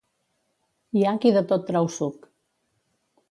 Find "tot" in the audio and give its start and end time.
1.51-1.67